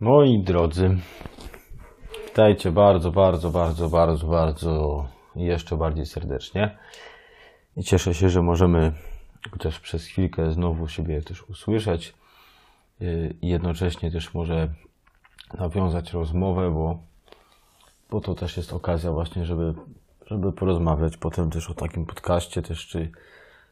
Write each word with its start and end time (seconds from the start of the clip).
Moi 0.00 0.38
drodzy, 0.38 0.96
witajcie 2.26 2.72
bardzo, 2.72 3.10
bardzo, 3.10 3.50
bardzo, 3.50 3.88
bardzo, 3.88 4.26
bardzo 4.26 5.06
i 5.36 5.44
jeszcze 5.44 5.76
bardziej 5.76 6.06
serdecznie. 6.06 6.78
I 7.76 7.82
cieszę 7.82 8.14
się, 8.14 8.30
że 8.30 8.42
możemy 8.42 8.92
chociaż 9.50 9.80
przez 9.80 10.06
chwilkę 10.06 10.52
znowu 10.52 10.88
siebie 10.88 11.22
też 11.22 11.42
usłyszeć 11.42 12.14
yy, 13.00 13.34
i 13.42 13.48
jednocześnie 13.48 14.10
też 14.10 14.34
może 14.34 14.68
nawiązać 15.58 16.12
rozmowę, 16.12 16.70
bo, 16.70 16.98
bo 18.10 18.20
to 18.20 18.34
też 18.34 18.56
jest 18.56 18.72
okazja 18.72 19.12
właśnie, 19.12 19.44
żeby, 19.44 19.74
żeby 20.26 20.52
porozmawiać 20.52 21.16
potem 21.16 21.50
też 21.50 21.70
o 21.70 21.74
takim 21.74 22.06
podcaście 22.06 22.62
też, 22.62 22.86
czy 22.86 23.10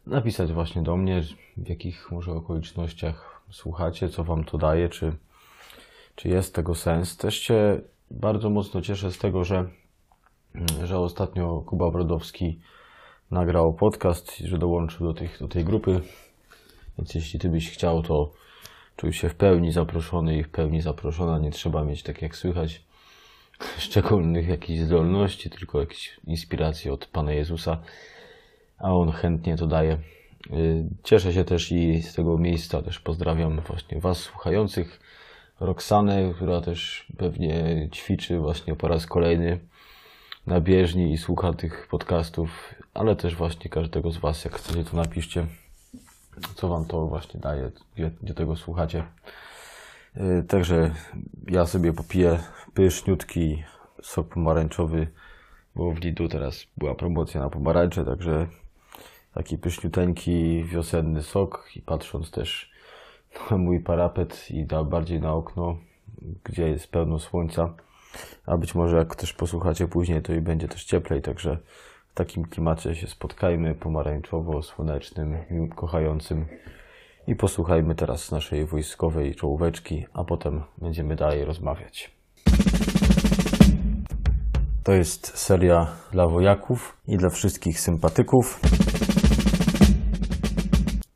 napisać 0.07 0.53
właśnie 0.53 0.83
do 0.83 0.97
mnie, 0.97 1.23
w 1.57 1.69
jakich 1.69 2.11
może 2.11 2.33
okolicznościach 2.33 3.43
słuchacie, 3.51 4.09
co 4.09 4.25
wam 4.25 4.45
to 4.45 4.59
daje, 4.59 4.89
czy 4.89 5.13
czy 6.19 6.29
jest 6.29 6.55
tego 6.55 6.75
sens. 6.75 7.17
Też 7.17 7.39
się 7.39 7.81
bardzo 8.11 8.51
mocno 8.51 8.83
cieszę 8.83 9.13
z 9.13 9.19
tego, 9.19 9.45
że, 9.45 9.69
że 10.85 10.99
ostatnio 10.99 11.63
Kuba 11.67 11.91
Brodowski 11.91 12.61
nagrał 13.31 13.75
podcast, 13.75 14.39
że 14.39 14.59
dołączył 14.59 15.07
do, 15.07 15.15
tych, 15.15 15.39
do 15.41 15.49
tej 15.49 15.65
grupy. 15.65 16.01
Więc 16.99 17.15
jeśli 17.15 17.41
ty 17.41 17.49
byś 17.49 17.71
chciał, 17.71 18.03
to 18.03 18.33
czuj 18.97 19.13
się 19.13 19.29
w 19.29 19.35
pełni 19.35 19.73
zaproszony 19.73 20.39
i 20.39 20.45
w 20.45 20.49
pełni 20.49 20.81
zaproszona. 20.81 21.39
Nie 21.39 21.51
trzeba 21.51 21.85
mieć, 21.85 22.03
tak 22.03 22.23
jak 22.23 22.37
słychać, 22.37 22.83
szczególnych 23.79 24.49
jakichś 24.49 24.81
zdolności, 24.81 25.51
tylko 25.51 25.81
jakieś 25.81 26.21
inspiracji 26.27 26.91
od 26.91 27.07
Pana 27.07 27.33
Jezusa, 27.33 27.79
a 28.79 28.93
On 28.93 29.13
chętnie 29.13 29.57
to 29.57 29.67
daje. 29.67 29.99
Cieszę 31.03 31.33
się 31.33 31.45
też 31.45 31.73
i 31.73 32.03
z 32.03 32.15
tego 32.15 32.39
miejsca 32.39 32.83
też 32.83 33.01
pozdrawiam 33.01 33.61
właśnie 33.61 34.01
Was 34.01 34.19
słuchających 34.19 35.01
Roxanę, 35.61 36.33
która 36.35 36.61
też 36.61 37.07
pewnie 37.17 37.89
ćwiczy 37.93 38.39
właśnie 38.39 38.77
po 38.77 38.89
raz 38.89 39.07
kolejny 39.07 39.59
na 40.47 40.61
bieżni 40.61 41.13
i 41.13 41.19
słucha 41.19 41.53
tych 41.53 41.89
podcastów, 41.91 42.75
ale 42.95 43.17
też 43.17 43.37
właśnie 43.37 43.71
każdego 43.71 44.11
z 44.11 44.19
Was, 44.19 44.45
jak 44.45 44.55
chcecie, 44.55 44.85
to 44.85 44.97
napiszcie, 44.97 45.47
co 46.55 46.69
Wam 46.69 46.85
to 46.85 47.07
właśnie 47.07 47.41
daje, 47.41 47.71
gdzie, 47.95 48.11
gdzie 48.23 48.35
tego 48.35 48.57
słuchacie. 48.57 49.05
Yy, 50.17 50.45
także 50.49 50.95
ja 51.47 51.67
sobie 51.67 51.93
popiję 51.93 52.39
pyszniutki 52.75 53.65
sok 54.03 54.29
pomarańczowy, 54.29 55.07
bo 55.75 55.93
w 55.93 55.99
Lidlu 55.99 56.29
teraz 56.29 56.67
była 56.77 56.95
promocja 56.95 57.41
na 57.41 57.51
pomarańcze, 57.51 58.05
także 58.05 58.47
taki 59.35 59.59
pyszniuteńki 59.59 60.65
wiosenny 60.65 61.23
sok 61.23 61.71
i 61.77 61.83
patrząc 61.83 62.31
też 62.31 62.71
mój 63.59 63.81
parapet 63.81 64.51
i 64.51 64.67
da 64.67 64.85
bardziej 64.85 65.21
na 65.21 65.33
okno, 65.33 65.77
gdzie 66.45 66.69
jest 66.69 66.91
pełno 66.91 67.19
słońca. 67.19 67.75
A 68.47 68.57
być 68.57 68.75
może 68.75 68.97
jak 68.97 69.17
też 69.17 69.33
posłuchacie 69.33 69.89
później, 69.89 70.23
to 70.23 70.33
i 70.33 70.41
będzie 70.41 70.69
też 70.69 70.85
cieplej, 70.85 71.23
także 71.23 71.59
w 72.09 72.15
takim 72.15 72.45
klimacie 72.45 72.95
się 72.95 73.07
spotkajmy, 73.07 73.75
pomarańczowo-słonecznym, 73.75 75.37
kochającym 75.75 76.47
i 77.27 77.37
posłuchajmy 77.37 77.95
teraz 77.95 78.33
naszej 78.33 78.67
wojskowej 78.67 79.35
czołóweczki, 79.35 80.07
a 80.15 80.25
potem 80.25 80.63
będziemy 80.79 81.17
dalej 81.17 81.45
rozmawiać. 81.45 82.19
To 84.85 84.93
jest 84.93 85.39
seria 85.39 85.87
dla 86.13 86.29
wojaków 86.29 86.97
i 87.07 87.17
dla 87.17 87.31
wszystkich 87.31 87.81
sympatyków. 87.81 88.61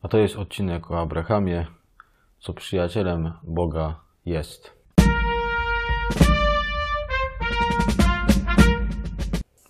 A 0.02 0.08
to 0.08 0.18
jest 0.18 0.36
odcinek 0.36 0.90
o 0.90 1.00
Abrahamie, 1.00 1.66
co 2.42 2.54
przyjacielem 2.54 3.32
Boga 3.42 4.00
jest. 4.26 4.72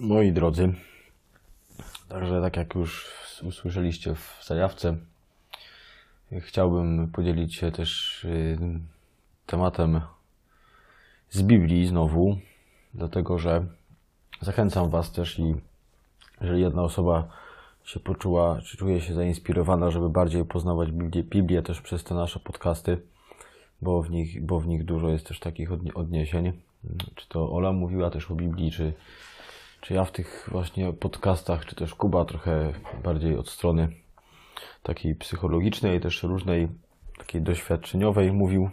Moi 0.01 0.33
drodzy, 0.33 0.75
także 2.09 2.41
tak 2.41 2.57
jak 2.57 2.75
już 2.75 3.11
usłyszeliście 3.43 4.15
w 4.15 4.41
zajawce, 4.47 4.97
chciałbym 6.41 7.11
podzielić 7.11 7.55
się 7.55 7.73
też 7.73 8.25
y, 8.25 8.59
tematem 9.47 10.01
z 11.31 11.43
Biblii 11.43 11.87
znowu, 11.87 12.39
dlatego 12.95 13.39
że 13.39 13.67
zachęcam 14.41 14.91
Was 14.91 15.13
też 15.13 15.39
i 15.39 15.55
jeżeli 16.41 16.63
jedna 16.63 16.83
osoba 16.83 17.29
się 17.85 18.01
poczuła, 18.01 18.61
czy 18.65 18.77
czuje 18.77 19.01
się 19.01 19.15
zainspirowana, 19.15 19.91
żeby 19.91 20.09
bardziej 20.09 20.45
poznawać 20.45 20.93
Biblię, 20.93 21.23
Biblię 21.23 21.63
też 21.63 21.81
przez 21.81 22.05
te 22.05 22.15
nasze 22.15 22.41
podcasty, 22.41 22.99
bo 23.83 24.03
w 24.03 24.11
nich, 24.11 24.47
bo 24.47 24.61
w 24.61 24.67
nich 24.67 24.85
dużo 24.85 25.09
jest 25.09 25.27
też 25.27 25.41
takich 25.41 25.71
odniesień. 25.95 26.53
Czy 27.15 27.29
to 27.29 27.53
Ola 27.53 27.73
mówiła 27.73 28.11
też 28.11 28.31
o 28.31 28.35
Biblii, 28.35 28.71
czy, 28.71 28.93
czy 29.81 29.95
ja 29.95 30.05
w 30.05 30.13
tych 30.13 30.49
właśnie 30.53 30.93
podcastach, 30.93 31.67
czy 31.67 31.77
też 31.77 31.95
Kuba 31.95 32.25
trochę 32.25 32.73
bardziej 33.05 33.39
od 33.39 33.49
strony 33.49 33.89
takiej 34.83 35.15
psychologicznej, 35.15 36.01
też 36.01 36.23
różnej 36.23 36.69
takiej 37.19 37.43
doświadczeniowej 37.43 38.33
mówił. 38.33 38.71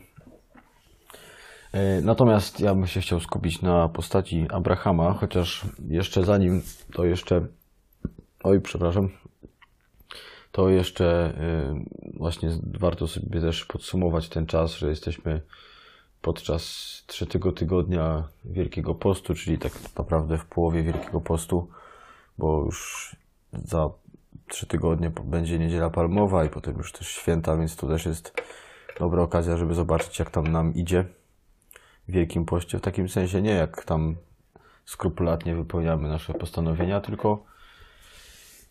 Natomiast 2.04 2.60
ja 2.60 2.76
bym 2.76 2.88
się 2.88 3.02
chciał 3.02 3.20
skupić 3.20 3.62
na 3.62 3.90
postaci 3.90 4.48
Abrahama, 4.50 5.14
chociaż 5.14 5.66
jeszcze 5.90 6.24
zanim 6.24 6.62
to 6.94 7.06
jeszcze 7.06 7.48
Oj, 8.44 8.62
przepraszam. 8.62 9.10
To 10.52 10.70
jeszcze 10.70 11.34
y, 12.14 12.18
właśnie 12.18 12.50
warto 12.80 13.08
sobie 13.08 13.42
też 13.42 13.66
podsumować 13.66 14.30
ten 14.30 14.46
czas, 14.46 14.72
że 14.72 14.90
jesteśmy 14.90 15.42
podczas 16.22 16.64
trzeciego 17.08 17.52
tygodnia 17.52 18.28
Wielkiego 18.46 18.96
Postu, 18.96 19.36
czyli 19.36 19.58
tak 19.58 19.74
naprawdę 19.98 20.38
w 20.38 20.46
połowie 20.46 20.84
Wielkiego 20.84 21.22
Postu, 21.22 21.70
bo 22.38 22.64
już 22.66 23.16
za 23.54 23.90
trzy 24.48 24.68
tygodnie 24.68 25.12
będzie 25.24 25.60
Niedziela 25.60 25.90
Palmowa 25.90 26.46
i 26.46 26.50
potem 26.50 26.78
już 26.78 26.92
też 26.92 27.08
święta, 27.08 27.58
więc 27.58 27.76
to 27.76 27.88
też 27.88 28.06
jest 28.06 28.42
dobra 29.00 29.22
okazja, 29.22 29.58
żeby 29.58 29.74
zobaczyć, 29.74 30.20
jak 30.20 30.32
tam 30.32 30.48
nam 30.48 30.74
idzie 30.74 31.06
w 32.08 32.12
Wielkim 32.12 32.46
Poście. 32.46 32.78
W 32.78 32.82
takim 32.82 33.10
sensie 33.10 33.42
nie 33.42 33.52
jak 33.52 33.86
tam 33.86 34.16
skrupulatnie 34.86 35.56
wypełniamy 35.56 36.08
nasze 36.08 36.34
postanowienia, 36.34 37.02
tylko 37.02 37.50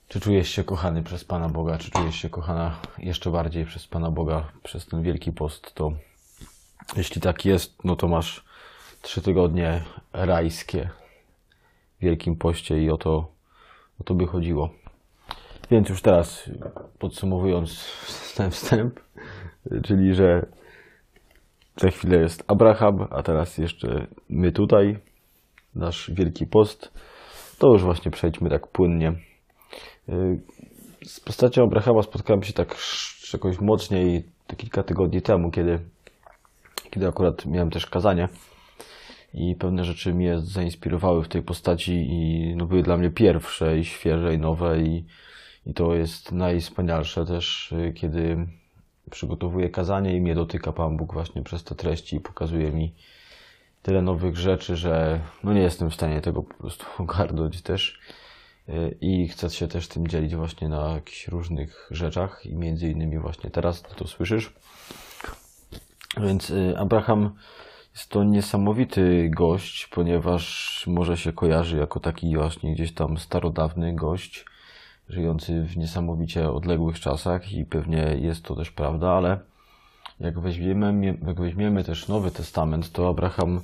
czy 0.08 0.20
czujesz 0.20 0.48
się 0.48 0.64
kochany 0.64 1.02
przez 1.02 1.24
Pana 1.24 1.48
Boga? 1.48 1.78
Czy 1.78 1.90
czujesz 1.90 2.16
się 2.16 2.30
kochana 2.30 2.76
jeszcze 2.98 3.30
bardziej 3.30 3.64
przez 3.64 3.86
Pana 3.86 4.10
Boga 4.10 4.52
przez 4.62 4.86
ten 4.86 5.02
Wielki 5.02 5.32
Post? 5.32 5.74
To 5.74 5.92
jeśli 6.96 7.20
tak 7.20 7.44
jest, 7.44 7.84
no 7.84 7.96
to 7.96 8.08
masz 8.08 8.44
trzy 9.02 9.22
tygodnie 9.22 9.84
rajskie 10.12 10.90
w 11.98 12.02
Wielkim 12.02 12.36
Poście 12.36 12.82
i 12.82 12.90
o 12.90 12.96
to, 12.96 13.32
o 14.00 14.04
to 14.04 14.14
by 14.14 14.26
chodziło. 14.26 14.70
Więc 15.70 15.88
już 15.88 16.02
teraz 16.02 16.50
podsumowując 16.98 17.92
ten 18.36 18.50
wstęp, 18.50 19.00
czyli 19.84 20.14
że 20.14 20.46
za 21.76 21.90
chwilę 21.90 22.18
jest 22.18 22.44
Abraham, 22.46 23.08
a 23.10 23.22
teraz 23.22 23.58
jeszcze 23.58 24.06
my 24.28 24.52
tutaj, 24.52 24.98
nasz 25.74 26.10
Wielki 26.14 26.46
Post, 26.46 26.92
to 27.58 27.72
już 27.72 27.82
właśnie 27.82 28.10
przejdźmy 28.10 28.50
tak 28.50 28.66
płynnie 28.66 29.27
z 31.04 31.20
postacią 31.20 31.64
Abrahama 31.64 32.02
spotkałem 32.02 32.42
się 32.42 32.52
tak 32.52 32.76
jakoś 33.32 33.60
mocniej 33.60 34.24
kilka 34.56 34.82
tygodni 34.82 35.22
temu, 35.22 35.50
kiedy, 35.50 35.78
kiedy 36.90 37.08
akurat 37.08 37.46
miałem 37.46 37.70
też 37.70 37.86
kazanie. 37.86 38.28
I 39.34 39.54
pewne 39.54 39.84
rzeczy 39.84 40.14
mnie 40.14 40.38
zainspirowały 40.40 41.24
w 41.24 41.28
tej 41.28 41.42
postaci 41.42 41.92
i 41.92 42.54
no, 42.56 42.66
były 42.66 42.82
dla 42.82 42.96
mnie 42.96 43.10
pierwsze 43.10 43.78
i 43.78 43.84
świeże 43.84 44.34
i 44.34 44.38
nowe 44.38 44.80
i, 44.80 45.04
i 45.66 45.74
to 45.74 45.94
jest 45.94 46.32
najwspanialsze 46.32 47.26
też, 47.26 47.74
kiedy 47.94 48.46
przygotowuję 49.10 49.68
kazanie 49.68 50.16
i 50.16 50.20
mnie 50.20 50.34
dotyka 50.34 50.72
Pan 50.72 50.96
Bóg 50.96 51.12
właśnie 51.12 51.42
przez 51.42 51.64
te 51.64 51.74
treści 51.74 52.16
i 52.16 52.20
pokazuje 52.20 52.72
mi 52.72 52.94
tyle 53.82 54.02
nowych 54.02 54.36
rzeczy, 54.36 54.76
że 54.76 55.20
no 55.44 55.52
nie 55.52 55.60
jestem 55.60 55.90
w 55.90 55.94
stanie 55.94 56.20
tego 56.20 56.42
po 56.42 56.54
prostu 56.54 56.86
ogarnąć 57.02 57.62
też 57.62 58.00
i 59.00 59.28
chcę 59.28 59.50
się 59.50 59.68
też 59.68 59.88
tym 59.88 60.08
dzielić 60.08 60.36
właśnie 60.36 60.68
na 60.68 60.94
jakichś 60.94 61.28
różnych 61.28 61.88
rzeczach 61.90 62.46
i 62.46 62.54
między 62.54 62.90
innymi 62.90 63.18
właśnie 63.18 63.50
teraz 63.50 63.82
to 63.82 64.06
słyszysz. 64.06 64.52
Więc 66.20 66.50
y, 66.50 66.74
Abraham 66.78 67.30
jest 67.94 68.10
to 68.10 68.24
niesamowity 68.24 69.30
gość, 69.36 69.86
ponieważ 69.86 70.84
może 70.86 71.16
się 71.16 71.32
kojarzy 71.32 71.76
jako 71.76 72.00
taki 72.00 72.36
właśnie 72.36 72.74
gdzieś 72.74 72.94
tam 72.94 73.18
starodawny 73.18 73.94
gość, 73.94 74.44
żyjący 75.08 75.62
w 75.62 75.76
niesamowicie 75.76 76.50
odległych 76.50 77.00
czasach 77.00 77.52
i 77.52 77.64
pewnie 77.64 78.16
jest 78.20 78.44
to 78.44 78.56
też 78.56 78.70
prawda, 78.70 79.10
ale 79.10 79.40
jak 80.20 80.40
weźmiemy, 80.40 81.18
jak 81.26 81.40
weźmiemy 81.40 81.84
też 81.84 82.08
Nowy 82.08 82.30
Testament, 82.30 82.92
to 82.92 83.08
Abraham 83.08 83.60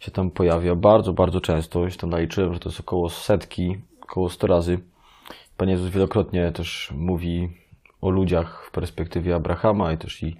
się 0.00 0.10
tam 0.10 0.30
pojawia 0.30 0.74
bardzo, 0.74 1.12
bardzo 1.12 1.40
często. 1.40 1.80
Już 1.80 1.96
tam 1.96 2.10
naliczyłem, 2.10 2.54
że 2.54 2.60
to 2.60 2.68
jest 2.68 2.80
około 2.80 3.10
setki 3.10 3.78
około 4.10 4.30
100 4.30 4.46
razy. 4.46 4.78
Pan 5.56 5.68
Jezus 5.68 5.90
wielokrotnie 5.90 6.52
też 6.52 6.92
mówi 6.96 7.48
o 8.00 8.10
ludziach 8.10 8.64
w 8.64 8.70
perspektywie 8.70 9.34
Abrahama 9.34 9.92
i 9.92 9.98
też 9.98 10.22
i 10.22 10.36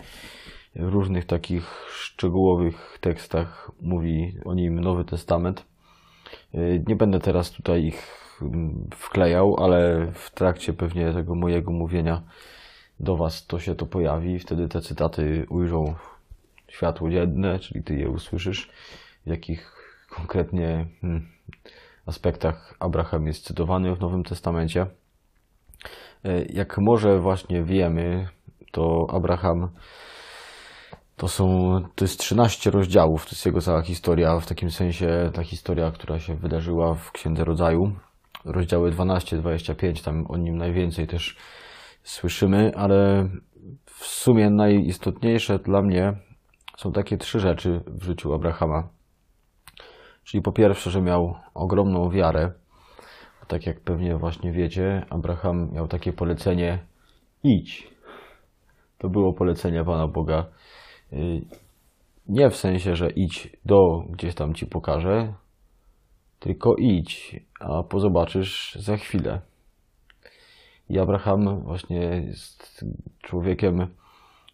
w 0.76 0.88
różnych 0.88 1.25
takich 1.25 1.87
szczegółowych 1.93 2.99
tekstach 3.00 3.70
mówi 3.81 4.34
o 4.44 4.55
nim 4.55 4.81
Nowy 4.81 5.05
Testament. 5.05 5.64
Nie 6.87 6.96
będę 6.96 7.20
teraz 7.20 7.50
tutaj 7.50 7.84
ich 7.84 8.20
mm, 8.43 8.88
wklejał, 8.94 9.56
ale 9.64 10.06
w 10.14 10.31
trakcie 10.31 10.72
pewnie 10.72 11.12
tego 11.12 11.34
mojego 11.34 11.72
mówienia 11.72 12.22
do 13.00 13.17
Was 13.17 13.46
to 13.46 13.58
się 13.58 13.75
to 13.75 13.87
pojawi. 13.87 14.38
Wtedy 14.38 14.69
te 14.69 14.81
cytaty 14.81 15.46
ujrzą 15.49 15.94
światło 16.69 17.11
dzienne, 17.11 17.58
czyli 17.58 17.82
Ty 17.82 17.96
je 17.96 18.11
usłyszysz, 18.11 18.70
w 19.26 19.31
jakich 19.31 19.72
konkretnie 20.08 20.87
hmm, 21.00 21.28
aspektach 22.11 22.75
Abraham 22.81 23.27
jest 23.27 23.45
cytowany 23.45 23.95
w 23.95 24.01
Nowym 24.01 24.23
Testamencie. 24.23 24.87
E, 26.25 26.45
jak 26.45 26.79
może 26.79 27.19
właśnie 27.19 27.62
wiemy, 27.65 28.29
to 28.73 29.07
Abraham 29.12 29.69
to 31.17 31.29
są, 31.29 31.47
to 31.95 32.05
jest 32.05 32.21
13 32.21 32.71
rozdziałów, 32.71 33.25
to 33.25 33.31
jest 33.31 33.47
jego 33.47 33.61
cała 33.61 33.83
historia, 33.83 34.41
w 34.41 34.47
takim 34.47 34.71
sensie 34.71 35.31
ta 35.35 35.45
historia, 35.45 35.91
która 35.91 36.19
się 36.19 36.35
wydarzyła 36.35 36.95
w 36.95 37.12
Księdze 37.12 37.45
Rodzaju. 37.45 37.93
Rozdziały 38.45 38.91
12-25, 38.91 40.05
tam 40.05 40.25
o 40.29 40.37
nim 40.37 40.56
najwięcej 40.56 41.06
też 41.06 41.37
słyszymy, 42.03 42.73
ale 42.77 43.29
w 43.87 44.06
sumie 44.06 44.51
najistotniejsze 44.51 45.59
dla 45.59 45.83
mnie 45.83 46.13
są 46.77 46.93
takie 46.93 47.17
trzy 47.17 47.41
rzeczy 47.41 47.81
w 47.87 48.05
życiu 48.05 48.35
Abrahama. 48.35 48.89
Czyli 50.31 50.43
po 50.43 50.53
pierwsze, 50.53 50.91
że 50.91 51.03
miał 51.03 51.35
ogromną 51.55 52.11
wiarę. 52.11 52.53
Tak 53.49 53.67
jak 53.67 53.81
pewnie 53.81 54.17
właśnie 54.17 54.53
wiecie, 54.53 55.06
Abraham 55.11 55.73
miał 55.73 55.88
takie 55.88 56.12
polecenie 56.12 56.79
idź. 57.44 57.91
To 58.99 59.09
było 59.09 59.32
polecenie 59.32 59.85
Pana 59.85 60.09
Boga. 60.09 60.47
Y, 61.12 61.41
nie 62.29 62.50
w 62.50 62.56
sensie, 62.56 62.97
że 62.97 63.11
idź 63.11 63.56
do 63.65 64.05
gdzieś 64.11 64.35
tam 64.35 64.55
ci 64.55 64.67
pokażę, 64.67 65.35
tylko 66.38 66.75
idź, 66.79 67.41
a 67.61 67.82
pozobaczysz 67.82 68.75
za 68.81 68.97
chwilę. 68.97 69.41
I 70.88 70.99
Abraham 70.99 71.62
właśnie 71.62 71.99
jest 72.27 72.85
człowiekiem, 73.23 73.87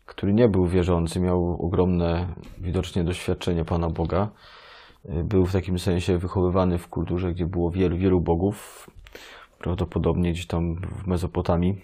który 0.07 0.35
nie 0.35 0.49
był 0.49 0.67
wierzący, 0.67 1.21
miał 1.21 1.57
ogromne 1.61 2.35
widocznie 2.59 3.05
doświadczenie 3.05 3.65
Pana 3.65 3.91
Boga. 3.91 4.31
Był 5.25 5.47
w 5.47 5.53
takim 5.53 5.79
sensie 5.79 6.19
wychowywany 6.19 6.79
w 6.79 6.89
kulturze, 6.89 7.35
gdzie 7.35 7.47
było 7.47 7.71
wielu, 7.71 7.97
wielu 7.97 8.21
bogów, 8.21 8.91
prawdopodobnie 9.59 10.33
gdzieś 10.33 10.47
tam 10.47 10.77
w 10.77 11.07
Mezopotamii. 11.07 11.81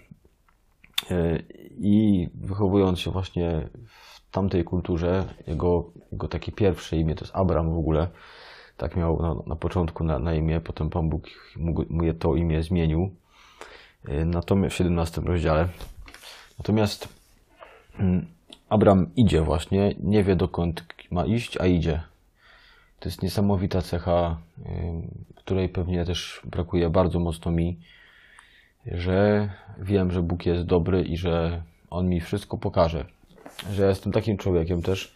I 1.79 2.29
wychowując 2.35 2.99
się 2.99 3.11
właśnie 3.11 3.69
w 3.87 4.31
tamtej 4.31 4.63
kulturze, 4.63 5.25
jego, 5.47 5.91
jego 6.11 6.27
takie 6.27 6.51
pierwsze 6.51 6.97
imię 6.97 7.15
to 7.15 7.25
jest 7.25 7.35
Abram 7.35 7.73
w 7.73 7.77
ogóle. 7.77 8.07
Tak 8.77 8.95
miał 8.95 9.21
na, 9.21 9.35
na 9.47 9.55
początku 9.55 10.03
na, 10.03 10.19
na 10.19 10.33
imię, 10.33 10.61
potem 10.61 10.89
Pan 10.89 11.09
Bóg 11.09 11.29
mu, 11.55 11.85
mu 11.89 12.13
to 12.13 12.35
imię 12.35 12.63
zmienił 12.63 13.11
Y, 14.09 14.25
natomiast 14.25 14.75
w 14.75 14.77
17 14.77 15.21
rozdziale. 15.21 15.67
Natomiast 16.57 17.07
mm, 17.99 18.25
Abram 18.69 19.07
idzie 19.15 19.41
właśnie, 19.41 19.95
nie 19.99 20.23
wie 20.23 20.35
dokąd 20.35 20.85
ma 21.11 21.25
iść, 21.25 21.57
a 21.57 21.65
idzie. 21.65 22.01
To 23.03 23.09
jest 23.09 23.21
niesamowita 23.21 23.81
cecha, 23.81 24.37
y, 24.59 24.63
której 25.35 25.69
pewnie 25.69 26.05
też 26.05 26.41
brakuje 26.45 26.89
bardzo 26.89 27.19
mocno 27.19 27.51
mi, 27.51 27.79
że 28.85 29.49
wiem, 29.79 30.11
że 30.11 30.21
Bóg 30.21 30.45
jest 30.45 30.63
dobry 30.65 31.03
i 31.03 31.17
że 31.17 31.63
On 31.89 32.09
mi 32.09 32.21
wszystko 32.21 32.57
pokaże. 32.57 33.05
Że 33.71 33.83
ja 33.83 33.89
jestem 33.89 34.11
takim 34.11 34.37
człowiekiem 34.37 34.81
też, 34.81 35.15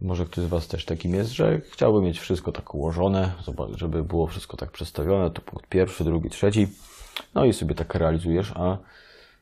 może 0.00 0.24
ktoś 0.24 0.44
z 0.44 0.48
Was 0.48 0.68
też 0.68 0.84
takim 0.84 1.14
jest, 1.14 1.30
że 1.30 1.60
chciałbym 1.60 2.04
mieć 2.04 2.18
wszystko 2.18 2.52
tak 2.52 2.74
ułożone, 2.74 3.32
żeby 3.74 4.04
było 4.04 4.26
wszystko 4.26 4.56
tak 4.56 4.70
przedstawione. 4.70 5.30
To 5.30 5.42
punkt 5.42 5.66
pierwszy, 5.66 6.04
drugi, 6.04 6.30
trzeci. 6.30 6.68
No 7.34 7.44
i 7.44 7.52
sobie 7.52 7.74
tak 7.74 7.94
realizujesz, 7.94 8.52
a 8.56 8.78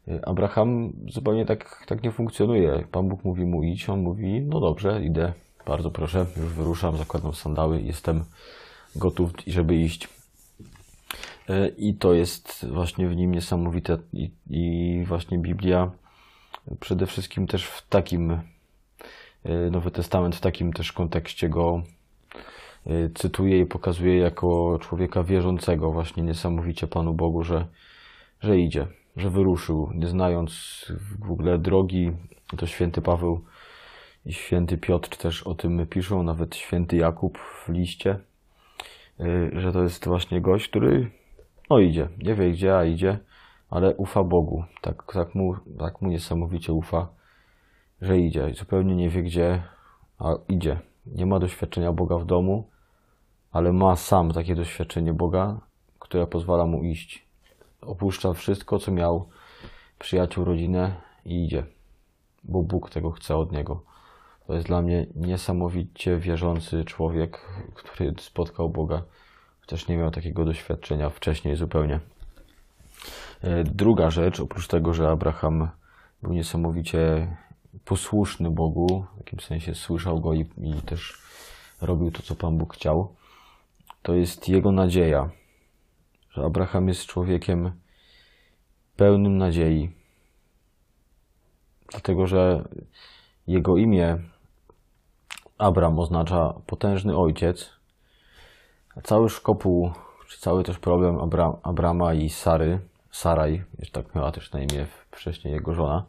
y, 0.09 0.25
Abraham 0.25 0.93
zupełnie 1.09 1.47
tak, 1.47 1.85
tak 1.87 2.03
nie 2.03 2.13
funkcjonuje. 2.13 2.85
Pan 2.93 3.09
Bóg 3.09 3.25
mówi 3.25 3.45
mu 3.45 3.63
idź, 3.63 3.89
on 3.89 4.01
mówi, 4.01 4.41
no 4.41 4.61
dobrze, 4.61 5.05
idę, 5.05 5.33
bardzo 5.69 5.91
proszę, 5.91 6.27
już 6.37 6.53
wyruszam, 6.53 6.97
zakładam 6.97 7.35
sandały, 7.35 7.83
jestem 7.83 8.25
gotów, 8.97 9.31
żeby 9.47 9.77
iść. 9.77 10.09
Y, 11.51 11.75
I 11.79 11.95
to 11.95 12.15
jest 12.15 12.67
właśnie 12.73 13.09
w 13.09 13.17
nim 13.17 13.35
niesamowite 13.35 13.99
i, 14.13 14.31
i 14.51 15.05
właśnie 15.05 15.39
Biblia 15.39 15.91
przede 16.81 17.07
wszystkim 17.07 17.47
też 17.47 17.65
w 17.65 17.89
takim 17.89 18.31
y, 18.31 19.71
Nowy 19.71 19.91
Testament 19.91 20.37
w 20.37 20.41
takim 20.41 20.73
też 20.73 20.93
kontekście 20.93 21.49
go 21.49 21.83
Y, 22.87 23.11
cytuję 23.15 23.61
i 23.61 23.67
pokazuje 23.67 24.19
jako 24.19 24.79
człowieka 24.81 25.23
wierzącego 25.23 25.93
właśnie 25.93 26.23
niesamowicie 26.23 26.87
Panu 26.87 27.15
Bogu, 27.15 27.45
że, 27.45 27.67
że 28.41 28.59
idzie, 28.59 28.87
że 29.17 29.31
wyruszył, 29.31 29.91
nie 29.95 30.07
znając 30.07 30.85
w 31.21 31.31
ogóle 31.31 31.59
drogi. 31.59 32.13
To 32.57 32.67
święty 32.67 33.03
Paweł 33.03 33.45
i 34.29 34.33
święty 34.33 34.79
Piotr 34.79 35.17
też 35.17 35.43
o 35.43 35.55
tym 35.55 35.87
piszą, 35.87 36.23
nawet 36.23 36.57
święty 36.57 36.97
Jakub 36.97 37.39
w 37.39 37.69
liście, 37.69 38.19
y, 39.21 39.51
że 39.61 39.73
to 39.73 39.83
jest 39.83 40.07
właśnie 40.07 40.41
gość, 40.41 40.69
który 40.69 41.11
no 41.71 41.79
idzie, 41.79 42.09
nie 42.19 42.35
wie 42.35 42.51
gdzie, 42.51 42.77
a 42.77 42.85
idzie, 42.85 43.19
ale 43.71 43.95
ufa 43.97 44.25
Bogu. 44.25 44.65
Tak, 44.81 45.13
tak, 45.13 45.35
mu, 45.35 45.57
tak 45.79 46.03
mu 46.03 46.09
niesamowicie 46.09 46.73
ufa, 46.73 47.09
że 48.01 48.19
idzie. 48.19 48.55
Zupełnie 48.55 48.97
nie 48.97 49.11
wie 49.11 49.23
gdzie, 49.23 49.63
a 50.19 50.35
idzie. 50.49 50.81
Nie 51.07 51.27
ma 51.27 51.39
doświadczenia 51.39 51.93
Boga 51.93 52.19
w 52.19 52.25
domu, 52.25 52.69
ale 53.53 53.73
ma 53.73 53.97
sam 53.97 54.33
takie 54.33 54.55
doświadczenie 54.55 55.13
Boga, 55.13 55.61
które 55.99 56.27
pozwala 56.27 56.67
mu 56.67 56.83
iść. 56.83 57.27
Opuszcza 57.81 58.33
wszystko, 58.33 58.79
co 58.79 58.93
miał, 58.93 59.29
przyjaciół, 59.99 60.45
rodzinę 60.45 60.95
i 61.25 61.45
idzie, 61.45 61.67
bo 62.45 62.63
Bóg 62.63 62.91
tego 62.91 63.11
chce 63.11 63.37
od 63.37 63.53
niego. 63.53 63.89
To 64.49 64.55
jest 64.55 64.67
dla 64.67 64.83
mnie 64.83 65.07
niesamowicie 65.15 66.17
wierzący 66.17 66.85
człowiek, 66.85 67.49
który 67.75 68.15
spotkał 68.21 68.69
Boga, 68.69 69.03
chociaż 69.61 69.89
nie 69.89 69.97
miał 69.97 70.11
takiego 70.11 70.45
doświadczenia 70.45 71.11
wcześniej 71.11 71.57
zupełnie. 71.57 72.01
E, 73.41 73.65
druga 73.65 74.11
rzecz, 74.11 74.41
oprócz 74.41 74.69
tego, 74.69 74.95
że 74.95 75.09
Abraham 75.09 75.69
był 76.23 76.33
niesamowicie 76.33 77.37
posłuszny 77.85 78.51
Bogu, 78.51 79.07
w 79.15 79.19
jakimś 79.19 79.45
sensie 79.45 79.75
słyszał 79.75 80.21
go 80.21 80.35
i, 80.35 80.41
i 80.41 80.83
też 80.87 81.23
robił 81.81 82.11
to, 82.11 82.23
co 82.23 82.35
Pan 82.35 82.59
Bóg 82.59 82.75
chciał, 82.75 83.15
to 84.03 84.15
jest 84.15 84.49
jego 84.49 84.73
nadzieja, 84.73 85.31
że 86.31 86.45
Abraham 86.45 86.89
jest 86.89 87.07
człowiekiem 87.07 87.73
pełnym 88.97 89.39
nadziei. 89.39 89.91
Dlatego, 91.91 92.27
że 92.27 92.69
jego 93.47 93.77
imię 93.77 94.19
Abram 95.59 95.99
oznacza 95.99 96.55
potężny 96.67 97.17
ojciec, 97.17 97.71
a 98.97 99.01
cały 99.01 99.29
szkopuł, 99.29 99.91
czy 100.29 100.41
cały 100.41 100.65
też 100.65 100.79
problem 100.79 101.19
Abra 101.19 101.57
Abrama 101.63 102.15
i 102.15 102.31
Sary, 102.31 102.79
Saraj, 103.11 103.65
tak 103.93 104.15
miała 104.15 104.33
też 104.33 104.53
na 104.53 104.61
imię 104.61 104.87
wcześniej 105.11 105.55
jego 105.55 105.75
żona, 105.75 106.05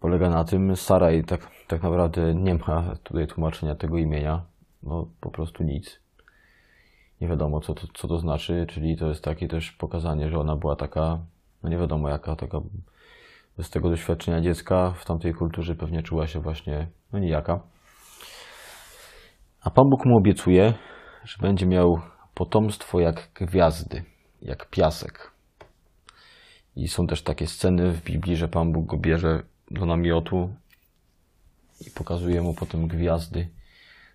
polega 0.00 0.30
na 0.30 0.44
tym, 0.44 0.76
Saraj 0.76 1.24
tak, 1.24 1.50
tak 1.68 1.82
naprawdę 1.82 2.34
nie 2.34 2.54
ma 2.54 2.96
tutaj 3.02 3.26
tłumaczenia 3.26 3.74
tego 3.74 3.98
imienia, 3.98 4.42
bo 4.82 5.06
po 5.20 5.30
prostu 5.30 5.62
nic 5.62 6.00
nie 7.20 7.28
wiadomo, 7.28 7.60
co 7.60 7.74
to, 7.74 7.86
co 7.94 8.08
to 8.08 8.18
znaczy, 8.18 8.66
czyli 8.68 8.96
to 8.96 9.08
jest 9.08 9.24
takie 9.24 9.48
też 9.48 9.72
pokazanie, 9.72 10.30
że 10.30 10.38
ona 10.38 10.56
była 10.56 10.76
taka, 10.76 11.18
no 11.62 11.68
nie 11.68 11.78
wiadomo 11.78 12.08
jaka, 12.08 12.36
taka 12.36 12.60
bez 13.56 13.70
tego 13.70 13.90
doświadczenia 13.90 14.40
dziecka 14.40 14.90
w 14.90 15.04
tamtej 15.04 15.34
kulturze 15.34 15.74
pewnie 15.74 16.02
czuła 16.02 16.26
się 16.26 16.40
właśnie, 16.40 16.86
no 17.12 17.18
nijaka. 17.18 17.73
A 19.64 19.70
Pan 19.70 19.90
Bóg 19.90 20.06
mu 20.06 20.16
obiecuje, 20.16 20.74
że 21.24 21.36
będzie 21.40 21.66
miał 21.66 21.98
potomstwo 22.34 23.00
jak 23.00 23.30
gwiazdy, 23.34 24.04
jak 24.42 24.70
piasek. 24.70 25.32
I 26.76 26.88
są 26.88 27.06
też 27.06 27.22
takie 27.22 27.46
sceny 27.46 27.92
w 27.92 28.04
Biblii, 28.04 28.36
że 28.36 28.48
Pan 28.48 28.72
Bóg 28.72 28.86
go 28.86 28.96
bierze 28.98 29.42
do 29.70 29.86
namiotu 29.86 30.54
i 31.86 31.90
pokazuje 31.90 32.42
mu 32.42 32.54
potem 32.54 32.88
gwiazdy 32.88 33.48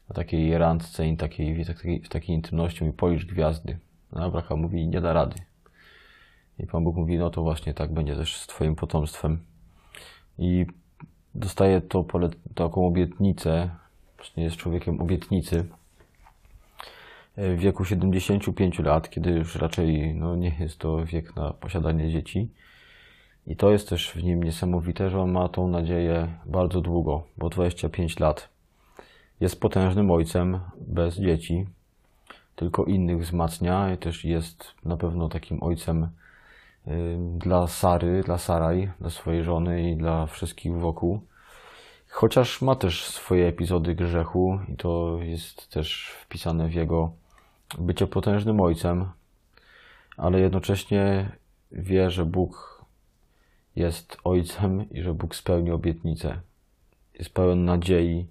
na 0.09 0.15
takiej 0.15 0.57
randce 0.57 1.07
i 1.07 1.17
takiej, 1.17 1.65
takiej, 1.65 2.01
w 2.01 2.09
takiej 2.09 2.35
intymności 2.35 2.83
mówi, 2.83 2.97
policz 2.97 3.25
gwiazdy. 3.25 3.79
A 4.11 4.19
Abraham 4.19 4.59
mówi, 4.61 4.87
nie 4.87 5.01
da 5.01 5.13
rady. 5.13 5.35
I 6.59 6.67
Pan 6.67 6.83
Bóg 6.83 6.95
mówi, 6.95 7.17
no 7.17 7.29
to 7.29 7.41
właśnie 7.41 7.73
tak 7.73 7.93
będzie 7.93 8.15
też 8.15 8.37
z 8.37 8.47
Twoim 8.47 8.75
potomstwem. 8.75 9.45
I 10.37 10.65
dostaje 11.35 11.81
to 11.81 12.03
taką 12.55 12.87
obietnicę, 12.87 13.69
właśnie 14.19 14.43
jest 14.43 14.55
człowiekiem 14.55 15.01
obietnicy, 15.01 15.65
w 17.37 17.57
wieku 17.59 17.85
75 17.85 18.79
lat, 18.79 19.09
kiedy 19.09 19.31
już 19.31 19.55
raczej 19.55 20.15
no, 20.15 20.35
nie 20.35 20.55
jest 20.59 20.77
to 20.77 21.05
wiek 21.05 21.35
na 21.35 21.53
posiadanie 21.53 22.11
dzieci. 22.11 22.49
I 23.47 23.55
to 23.55 23.71
jest 23.71 23.89
też 23.89 24.11
w 24.11 24.23
nim 24.23 24.43
niesamowite, 24.43 25.09
że 25.09 25.21
on 25.21 25.31
ma 25.31 25.49
tą 25.49 25.67
nadzieję 25.67 26.27
bardzo 26.45 26.81
długo, 26.81 27.23
bo 27.37 27.49
25 27.49 28.19
lat. 28.19 28.49
Jest 29.39 29.61
potężnym 29.61 30.11
ojcem 30.11 30.59
bez 30.77 31.15
dzieci, 31.15 31.65
tylko 32.55 32.85
innych 32.85 33.21
wzmacnia 33.21 33.93
i 33.93 33.97
też 33.97 34.25
jest 34.25 34.73
na 34.85 34.97
pewno 34.97 35.29
takim 35.29 35.63
ojcem 35.63 36.03
y, 36.03 36.09
dla 37.37 37.67
Sary, 37.67 38.23
dla 38.25 38.37
Saraj, 38.37 38.89
dla 38.99 39.09
swojej 39.09 39.43
żony 39.43 39.91
i 39.91 39.97
dla 39.97 40.25
wszystkich 40.25 40.73
wokół. 40.73 41.21
Chociaż 42.09 42.61
ma 42.61 42.75
też 42.75 43.05
swoje 43.05 43.47
epizody 43.47 43.95
grzechu 43.95 44.59
i 44.73 44.75
to 44.75 45.19
jest 45.21 45.69
też 45.69 46.15
wpisane 46.21 46.67
w 46.67 46.73
jego 46.73 47.11
bycie 47.79 48.07
potężnym 48.07 48.61
ojcem, 48.61 49.09
ale 50.17 50.39
jednocześnie 50.39 51.31
wie, 51.71 52.11
że 52.11 52.25
Bóg 52.25 52.85
jest 53.75 54.17
ojcem 54.23 54.89
i 54.89 55.01
że 55.01 55.13
Bóg 55.13 55.35
spełni 55.35 55.71
obietnicę. 55.71 56.39
Jest 57.13 57.33
pełen 57.33 57.65
nadziei, 57.65 58.27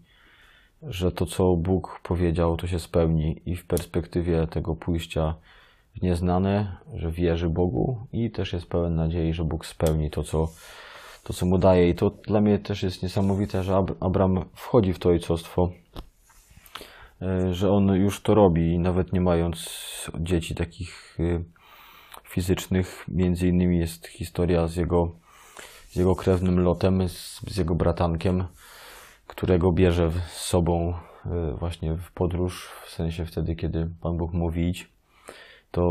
że 0.82 1.12
to, 1.12 1.26
co 1.26 1.56
Bóg 1.56 2.00
powiedział, 2.02 2.56
to 2.56 2.66
się 2.66 2.78
spełni 2.78 3.42
i 3.46 3.56
w 3.56 3.66
perspektywie 3.66 4.46
tego 4.46 4.76
pójścia 4.76 5.34
w 5.94 6.02
nieznane, 6.02 6.76
że 6.94 7.10
wierzy 7.10 7.48
Bogu 7.48 8.06
i 8.12 8.30
też 8.30 8.52
jest 8.52 8.66
pełen 8.66 8.94
nadziei, 8.94 9.34
że 9.34 9.44
Bóg 9.44 9.66
spełni 9.66 10.10
to, 10.10 10.22
co, 10.22 10.48
to, 11.22 11.32
co 11.32 11.46
mu 11.46 11.58
daje. 11.58 11.88
I 11.88 11.94
to 11.94 12.10
dla 12.10 12.40
mnie 12.40 12.58
też 12.58 12.82
jest 12.82 13.02
niesamowite, 13.02 13.62
że 13.62 13.84
Abraham 14.00 14.44
wchodzi 14.54 14.92
w 14.92 14.98
to 14.98 15.08
ojcostwo, 15.08 15.70
e, 17.22 17.54
że 17.54 17.70
on 17.70 17.88
już 17.88 18.22
to 18.22 18.34
robi, 18.34 18.78
nawet 18.78 19.12
nie 19.12 19.20
mając 19.20 19.70
dzieci 20.20 20.54
takich 20.54 21.18
e, 21.20 21.42
fizycznych. 22.24 23.04
Między 23.08 23.48
innymi 23.48 23.78
jest 23.78 24.06
historia 24.06 24.66
z 24.66 24.76
jego, 24.76 25.12
z 25.88 25.96
jego 25.96 26.16
krewnym 26.16 26.60
Lotem, 26.60 27.08
z, 27.08 27.40
z 27.40 27.56
jego 27.56 27.74
bratankiem, 27.74 28.44
którego 29.26 29.72
bierze 29.72 30.10
z 30.10 30.40
sobą 30.40 30.94
e, 31.26 31.54
właśnie 31.58 31.94
w 31.96 32.12
podróż, 32.12 32.70
w 32.86 32.90
sensie 32.90 33.24
wtedy, 33.24 33.56
kiedy 33.56 33.90
Pan 34.00 34.16
Bóg 34.16 34.32
mówi 34.32 34.68
idź, 34.68 34.88
to, 35.70 35.82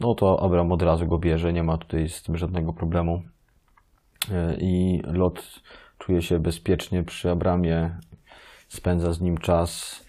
no 0.00 0.14
to 0.14 0.42
Abraham 0.42 0.72
od 0.72 0.82
razu 0.82 1.06
go 1.06 1.18
bierze, 1.18 1.52
nie 1.52 1.62
ma 1.62 1.78
tutaj 1.78 2.08
z 2.08 2.22
tym 2.22 2.36
żadnego 2.36 2.72
problemu. 2.72 3.22
I 4.58 5.02
Lot 5.04 5.60
czuje 5.98 6.22
się 6.22 6.38
bezpiecznie 6.38 7.02
przy 7.02 7.30
Abramie, 7.30 7.98
spędza 8.68 9.12
z 9.12 9.20
nim 9.20 9.38
czas, 9.38 10.04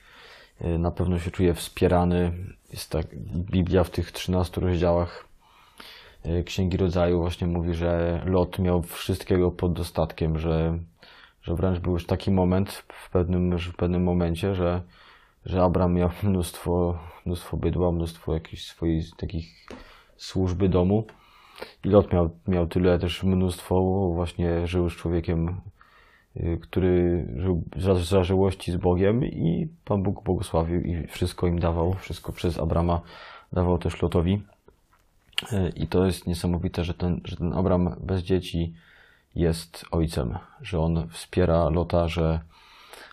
e, 0.61 0.77
na 0.77 0.91
pewno 0.91 1.19
się 1.19 1.31
czuje 1.31 1.53
wspierany. 1.53 2.31
Jest 2.71 2.91
tak, 2.91 3.15
Biblia 3.35 3.83
w 3.83 3.89
tych 3.89 4.11
13 4.11 4.61
rozdziałach 4.61 5.27
Księgi 6.45 6.77
Rodzaju 6.77 7.21
właśnie 7.21 7.47
mówi, 7.47 7.73
że 7.73 8.21
Lot 8.25 8.59
miał 8.59 8.81
wszystkiego 8.81 9.51
pod 9.51 9.73
dostatkiem, 9.73 10.39
że 10.39 10.79
że 11.41 11.55
wręcz 11.55 11.79
był 11.79 11.93
już 11.93 12.05
taki 12.05 12.31
moment 12.31 12.71
w 12.87 13.09
pewnym, 13.09 13.57
w 13.59 13.75
pewnym 13.75 14.03
momencie, 14.03 14.55
że, 14.55 14.81
że 15.45 15.63
Abram 15.63 15.93
miał 15.93 16.09
mnóstwo, 16.23 16.99
mnóstwo 17.25 17.57
bydła, 17.57 17.91
mnóstwo 17.91 18.33
jakichś 18.33 18.63
swoich 18.63 19.15
takich 19.15 19.67
służby 20.17 20.69
domu. 20.69 21.05
I 21.85 21.89
Lot 21.89 22.13
miał, 22.13 22.29
miał 22.47 22.67
tyle 22.67 22.99
też 22.99 23.23
mnóstwo, 23.23 23.81
właśnie 24.13 24.67
żył 24.67 24.89
z 24.89 24.93
człowiekiem, 24.93 25.55
y, 26.37 26.59
który 26.61 27.27
żył 27.35 27.63
z 27.75 28.09
zażyłości 28.09 28.71
z 28.71 28.77
Bogiem 28.77 29.25
i 29.25 29.67
Pan 29.85 30.03
Bóg 30.03 30.23
błogosławił 30.23 30.81
i 30.81 31.07
wszystko 31.07 31.47
im 31.47 31.59
dawał, 31.59 31.93
wszystko 31.93 32.31
przez 32.31 32.59
Abrama 32.59 33.01
dawał 33.53 33.77
też 33.77 34.01
Lotowi. 34.01 34.41
Y, 35.53 35.73
I 35.75 35.87
to 35.87 36.05
jest 36.05 36.27
niesamowite, 36.27 36.83
że 36.83 36.93
ten, 36.93 37.21
że 37.23 37.35
ten 37.35 37.53
Abram 37.53 37.95
bez 37.99 38.23
dzieci, 38.23 38.73
jest 39.35 39.85
ojcem, 39.91 40.37
że 40.61 40.79
on 40.79 41.07
wspiera 41.09 41.69
Lota, 41.69 42.07
że, 42.07 42.39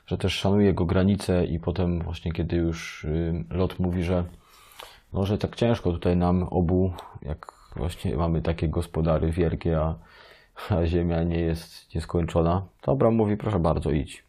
że 0.07 0.19
też 0.19 0.35
szanuje 0.35 0.67
jego 0.67 0.85
granice 0.85 1.47
i 1.47 1.59
potem 1.59 2.03
właśnie 2.03 2.33
kiedy 2.33 2.57
już 2.57 3.05
y, 3.05 3.45
Lot 3.51 3.79
mówi, 3.79 4.05
że 4.05 4.25
no, 5.13 5.27
że 5.27 5.39
tak 5.39 5.57
ciężko 5.57 5.93
tutaj 5.93 6.17
nam 6.17 6.43
obu, 6.43 6.93
jak 7.23 7.58
właśnie 7.77 8.17
mamy 8.17 8.43
takie 8.43 8.69
gospodary 8.69 9.33
wielkie, 9.33 9.81
a, 9.81 9.95
a 10.71 10.87
ziemia 10.87 11.23
nie 11.23 11.41
jest 11.41 11.95
nieskończona, 11.95 12.67
Abraham 12.87 13.15
mówi, 13.15 13.37
proszę 13.37 13.59
bardzo, 13.59 13.91
idź. 13.91 14.25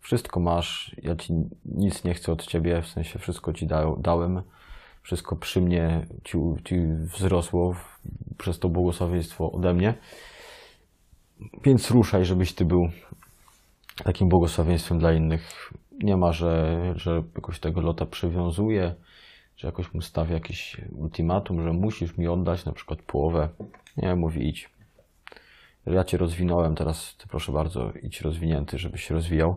Wszystko 0.00 0.40
masz, 0.40 0.96
ja 1.02 1.16
ci 1.16 1.32
nic 1.64 2.04
nie 2.04 2.14
chcę 2.14 2.32
od 2.32 2.46
ciebie, 2.46 2.82
w 2.82 2.86
sensie 2.86 3.18
wszystko 3.18 3.52
ci 3.52 3.66
da, 3.66 3.84
dałem, 3.98 4.42
wszystko 5.02 5.36
przy 5.36 5.60
mnie 5.60 6.06
ci, 6.24 6.38
ci 6.64 6.76
wzrosło 6.86 7.74
przez 8.38 8.58
to 8.58 8.68
błogosławieństwo 8.68 9.52
ode 9.52 9.74
mnie. 9.74 9.94
Więc 11.64 11.90
ruszaj, 11.90 12.24
żebyś 12.24 12.52
ty 12.52 12.64
był 12.64 12.88
takim 14.04 14.28
błogosławieństwem 14.28 14.98
dla 14.98 15.12
innych. 15.12 15.72
Nie 16.02 16.16
ma, 16.16 16.32
że, 16.32 16.78
że 16.96 17.22
jakoś 17.34 17.60
tego 17.60 17.80
lota 17.80 18.06
przywiązuje, 18.06 18.94
że 19.60 19.68
jakoś 19.68 19.94
mu 19.94 20.02
stawia 20.02 20.34
jakiś 20.34 20.76
ultimatum, 20.92 21.62
że 21.62 21.72
musisz 21.72 22.18
mi 22.18 22.28
oddać 22.28 22.64
na 22.64 22.72
przykład 22.72 23.02
połowę. 23.02 23.48
Nie, 23.96 24.14
mówi 24.14 24.48
idź. 24.48 24.70
Ja 25.86 26.04
cię 26.04 26.16
rozwinąłem, 26.16 26.74
teraz 26.74 27.16
ty 27.16 27.28
proszę 27.28 27.52
bardzo, 27.52 27.92
idź 28.02 28.20
rozwinięty, 28.20 28.78
żebyś 28.78 29.04
się 29.04 29.14
rozwijał. 29.14 29.56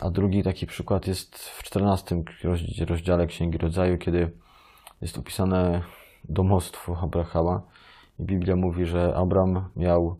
A 0.00 0.10
drugi 0.10 0.42
taki 0.42 0.66
przykład 0.66 1.06
jest 1.06 1.38
w 1.38 1.62
14 1.62 2.22
rozdziale 2.86 3.26
Księgi 3.26 3.58
Rodzaju, 3.58 3.98
kiedy 3.98 4.30
jest 5.00 5.18
opisane 5.18 5.82
domostwo 6.24 6.98
Abrahama. 7.02 7.62
I 8.18 8.22
Biblia 8.22 8.56
mówi, 8.56 8.86
że 8.86 9.16
Abram 9.16 9.68
miał 9.76 10.16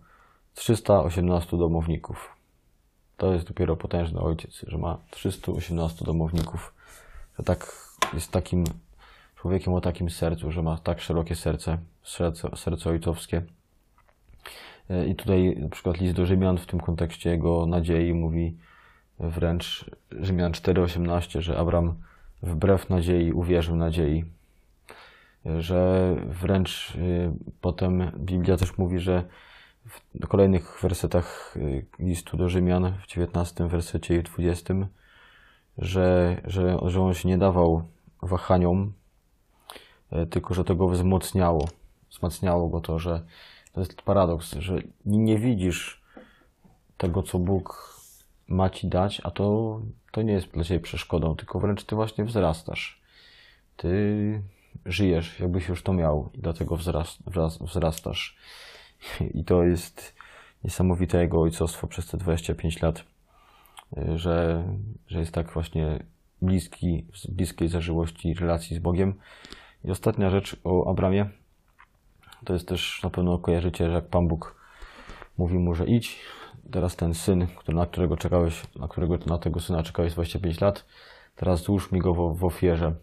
318 0.55 1.57
domowników. 1.57 2.37
To 3.17 3.33
jest 3.33 3.49
dopiero 3.49 3.77
potężny 3.77 4.21
ojciec, 4.21 4.65
że 4.67 4.79
ma 4.79 4.99
318 5.11 6.05
domowników, 6.05 6.75
że 7.39 7.45
tak 7.45 7.84
jest 8.15 8.31
takim 8.31 8.65
człowiekiem 9.37 9.75
o 9.75 9.81
takim 9.81 10.11
sercu, 10.11 10.51
że 10.51 10.63
ma 10.63 10.79
tak 10.79 11.01
szerokie 11.01 11.35
serce, 11.35 11.79
serce, 12.03 12.57
serce 12.57 12.91
ojcowskie. 12.91 13.43
I 15.09 15.15
tutaj 15.15 15.57
na 15.61 15.69
przykład 15.69 16.01
list 16.01 16.15
do 16.15 16.27
Rzymian 16.27 16.59
w 16.59 16.67
tym 16.67 16.81
kontekście 16.81 17.31
jego 17.31 17.67
nadziei 17.67 18.15
mówi 18.15 18.57
wręcz 19.19 19.91
Rzymian 20.21 20.53
4,18, 20.53 21.41
że 21.41 21.59
Abram 21.59 21.95
wbrew 22.43 22.91
nadziei 22.91 23.33
uwierzył 23.33 23.77
nadziei. 23.77 24.25
Że 25.59 26.11
wręcz 26.27 26.95
y, 26.95 27.33
potem 27.61 28.11
Biblia 28.17 28.57
też 28.57 28.79
mówi, 28.79 28.99
że 28.99 29.25
w 30.21 30.27
kolejnych 30.29 30.79
wersetach 30.83 31.55
listu 31.99 32.37
do 32.37 32.49
Rzymian, 32.49 32.93
w 33.03 33.07
19 33.07 33.69
wersecie 33.69 34.17
i 34.17 34.19
w 34.19 34.23
20, 34.23 34.75
że, 35.79 36.41
że, 36.45 36.79
że 36.87 37.01
on 37.01 37.15
się 37.15 37.29
nie 37.29 37.39
dawał 37.39 37.83
wahaniom, 38.25 38.93
e, 40.11 40.27
tylko 40.27 40.55
że 40.55 40.65
to 40.65 40.75
go 40.75 40.89
wzmocniało. 40.89 41.69
Wzmacniało 42.11 42.69
go 42.69 42.81
to, 42.81 42.99
że 42.99 43.25
to 43.73 43.81
jest 43.81 44.03
paradoks, 44.03 44.53
że 44.53 44.79
nie 45.07 45.39
widzisz 45.39 46.03
tego, 46.97 47.23
co 47.23 47.39
Bóg 47.39 47.95
ma 48.49 48.71
ci 48.71 48.89
dać, 48.89 49.21
a 49.25 49.31
to, 49.31 49.81
to 50.13 50.23
nie 50.23 50.33
jest 50.33 50.47
dla 50.47 50.65
ciebie 50.65 50.81
przeszkodą, 50.81 51.37
tylko 51.37 51.61
wręcz 51.61 51.85
ty 51.85 51.95
właśnie 51.95 52.25
wzrastasz. 52.25 53.01
Ty 53.77 54.43
żyjesz, 54.87 55.41
jakbyś 55.41 55.69
już 55.69 55.83
to 55.83 55.93
miał 55.93 56.31
i 56.35 56.39
dlatego 56.39 56.77
wzrast, 56.77 57.19
wzrastasz. 57.61 58.37
I 59.35 59.45
to 59.45 59.63
jest 59.63 60.15
niesamowite 60.65 61.21
jego 61.21 61.41
ojcostwo 61.43 61.87
przez 61.87 62.07
te 62.07 62.19
25 62.19 62.83
lat, 62.83 63.05
że, 64.15 64.65
że 65.07 65.19
jest 65.19 65.33
tak 65.33 65.51
właśnie 65.51 66.05
bliski, 66.43 67.07
w 67.13 67.31
bliskiej 67.31 67.69
zażyłości 67.69 68.35
relacji 68.35 68.77
z 68.77 68.79
Bogiem. 68.79 69.15
I 69.85 69.91
ostatnia 69.91 70.31
rzecz 70.31 70.57
o 70.65 70.91
Abramie, 70.91 71.31
to 72.45 72.53
jest 72.53 72.69
też 72.69 73.03
na 73.03 73.11
pewno 73.11 73.39
kojarzycie, 73.39 73.87
że 73.87 73.93
jak 73.93 74.07
Pan 74.09 74.29
Bóg 74.29 74.57
mówi 75.39 75.59
mu, 75.59 75.75
że 75.75 75.87
idź, 75.87 76.21
teraz 76.71 76.97
ten 76.97 77.15
syn, 77.15 77.47
na 77.69 77.87
którego 77.87 78.17
czekałeś, 78.17 78.63
na 78.77 78.89
którego 78.89 79.19
na 79.27 79.39
tego 79.39 79.61
syna 79.61 79.83
czekałeś 79.83 80.13
25 80.13 80.61
lat, 80.61 80.85
teraz 81.37 81.63
złóż 81.63 81.93
mi 81.93 82.01
go 82.01 82.15
w, 82.15 82.39
w 82.39 82.45
ofierze. 82.45 82.95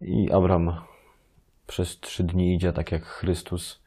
I 0.00 0.32
Abram 0.32 0.80
przez 1.66 2.00
trzy 2.00 2.24
dni 2.24 2.54
idzie 2.54 2.72
tak 2.72 2.92
jak 2.92 3.04
Chrystus 3.04 3.80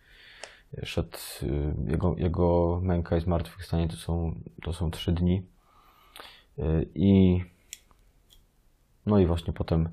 szedł, 0.84 1.18
y, 1.44 1.74
jego, 1.92 2.16
jego 2.18 2.80
męka 2.84 3.18
i 3.18 3.22
zmartwychwstanie 3.22 3.88
to 3.88 3.96
są, 3.96 4.36
to 4.64 4.74
są 4.74 4.92
trzy 4.92 5.12
dni. 5.12 5.46
Y, 6.60 6.90
I 6.96 7.42
no 9.10 9.20
i 9.20 9.26
właśnie 9.26 9.54
potem 9.54 9.90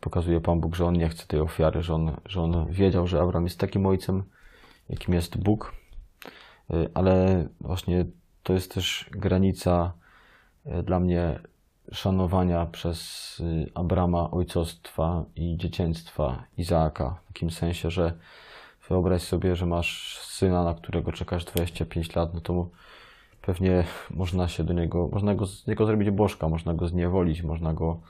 pokazuje 0.00 0.40
Pan 0.40 0.60
Bóg, 0.60 0.74
że 0.74 0.86
on 0.86 0.94
nie 0.94 1.08
chce 1.08 1.26
tej 1.26 1.40
ofiary, 1.40 1.82
że 1.82 1.94
on, 1.94 2.16
że 2.26 2.42
on 2.42 2.66
wiedział, 2.70 3.06
że 3.06 3.20
Abraham 3.20 3.44
jest 3.44 3.60
takim 3.60 3.86
ojcem, 3.86 4.22
jakim 4.88 5.14
jest 5.14 5.38
Bóg, 5.38 5.74
y, 6.70 6.88
ale 6.94 7.46
właśnie 7.60 8.04
to 8.42 8.52
jest 8.52 8.74
też 8.74 9.10
granica 9.12 9.92
dla 10.84 11.00
mnie 11.00 11.38
szanowania 11.92 12.66
przez 12.66 13.42
Abrama 13.74 14.30
ojcostwa 14.30 15.24
i 15.36 15.56
dzieciństwa 15.56 16.44
Izaaka, 16.58 17.16
w 17.24 17.26
takim 17.26 17.50
sensie, 17.50 17.90
że 17.90 18.12
wyobraź 18.88 19.22
sobie, 19.22 19.56
że 19.56 19.66
masz 19.66 20.18
syna, 20.18 20.64
na 20.64 20.74
którego 20.74 21.12
czekasz 21.12 21.44
25 21.44 22.14
lat, 22.14 22.34
no 22.34 22.40
to 22.40 22.68
pewnie 23.42 23.84
można 24.10 24.48
się 24.48 24.64
do 24.64 24.72
niego, 24.72 25.08
można 25.12 25.34
go, 25.34 25.46
z 25.46 25.66
niego 25.66 25.86
zrobić 25.86 26.10
bożka, 26.10 26.48
można 26.48 26.74
go 26.74 26.88
zniewolić, 26.88 27.42
można 27.42 27.74
go 27.74 28.00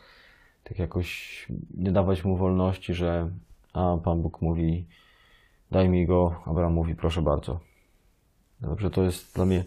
tak 0.64 0.78
jakoś 0.78 1.47
nie 1.75 1.92
dawać 1.92 2.25
mu 2.25 2.37
wolności, 2.37 2.95
że 2.95 3.31
a 3.73 3.97
Pan 4.04 4.23
Bóg 4.23 4.42
mówi 4.42 4.87
daj 5.71 5.88
mi 5.88 6.07
go, 6.07 6.42
Abraham 6.47 6.73
mówi 6.73 6.95
proszę 6.95 7.23
bardzo. 7.23 7.61
Dobrze, 8.61 8.90
to 8.90 9.02
jest 9.02 9.35
dla 9.35 9.45
mnie 9.45 9.64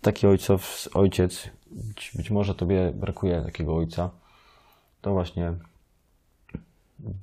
taki 0.00 0.26
ojcow, 0.26 0.88
ojciec, 0.94 1.50
być, 2.14 2.30
może 2.30 2.54
Tobie 2.54 2.92
brakuje 2.94 3.42
takiego 3.42 3.76
ojca, 3.76 4.10
to 5.00 5.12
właśnie 5.12 5.54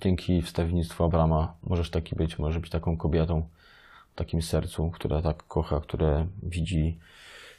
dzięki 0.02 0.42
wstawiennictwu 0.42 1.04
Abrama 1.04 1.54
możesz 1.64 1.90
taki 1.90 2.16
być, 2.16 2.40
możesz 2.40 2.60
być 2.60 2.72
taką 2.72 2.98
kobietą 2.98 3.48
w 4.12 4.16
takim 4.16 4.42
sercu, 4.42 4.92
która 4.92 5.22
tak 5.22 5.44
kocha, 5.44 5.80
które 5.80 6.28
widzi 6.44 7.00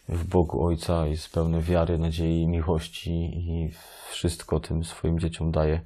w 0.09 0.25
Bogu 0.25 0.65
Ojca 0.65 1.07
i 1.07 1.11
jest 1.11 1.33
pełne 1.33 1.61
wiary, 1.61 1.99
nadziei, 1.99 2.47
miłości 2.47 3.11
i 3.35 3.71
wszystko 4.11 4.61
tym 4.61 4.85
swoim 4.85 5.19
dzieciom 5.19 5.53
daje. 5.53 5.81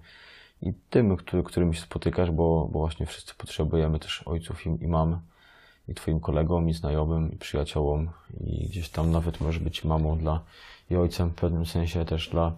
I 0.62 0.73
tym, 0.90 1.16
który, 1.16 1.42
którym 1.42 1.75
się 1.75 1.80
spotykasz, 1.80 2.30
bo, 2.30 2.68
bo 2.73 2.78
właśnie 2.78 3.06
wszyscy 3.06 3.35
potrzebujemy 3.35 3.99
też 3.99 4.23
ojców 4.23 4.66
i, 4.66 4.68
i 4.68 4.88
mam, 4.88 5.20
i 5.88 5.94
Twoim 5.94 6.20
kolegom, 6.20 6.68
i 6.68 6.73
znajomym, 6.73 7.32
i 7.32 7.37
przyjaciołom, 7.37 8.11
i 8.40 8.68
gdzieś 8.68 8.88
tam 8.88 9.11
nawet 9.11 9.40
może 9.40 9.61
być 9.61 9.85
mamą 9.85 10.18
dla, 10.18 10.40
i 10.90 10.96
ojcem 10.96 11.30
w 11.30 11.35
pewnym 11.35 11.66
sensie 11.66 12.04
też 12.04 12.28
dla, 12.28 12.52